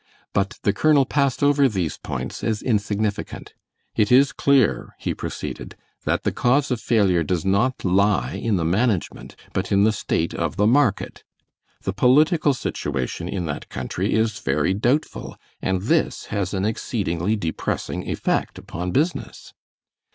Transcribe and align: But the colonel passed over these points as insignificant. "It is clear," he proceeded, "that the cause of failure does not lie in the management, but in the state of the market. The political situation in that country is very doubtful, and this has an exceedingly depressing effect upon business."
But 0.33 0.57
the 0.63 0.73
colonel 0.73 1.05
passed 1.05 1.43
over 1.43 1.69
these 1.69 1.99
points 1.99 2.43
as 2.43 2.63
insignificant. 2.63 3.53
"It 3.95 4.11
is 4.11 4.31
clear," 4.31 4.95
he 4.97 5.13
proceeded, 5.13 5.75
"that 6.05 6.23
the 6.23 6.31
cause 6.31 6.71
of 6.71 6.81
failure 6.81 7.21
does 7.21 7.45
not 7.45 7.85
lie 7.85 8.31
in 8.33 8.55
the 8.55 8.65
management, 8.65 9.35
but 9.53 9.71
in 9.71 9.83
the 9.83 9.91
state 9.91 10.33
of 10.33 10.55
the 10.55 10.65
market. 10.65 11.23
The 11.83 11.93
political 11.93 12.55
situation 12.55 13.29
in 13.29 13.45
that 13.45 13.69
country 13.69 14.15
is 14.15 14.39
very 14.39 14.73
doubtful, 14.73 15.37
and 15.61 15.83
this 15.83 16.25
has 16.33 16.55
an 16.55 16.65
exceedingly 16.65 17.35
depressing 17.35 18.09
effect 18.09 18.57
upon 18.57 18.89
business." 18.89 19.53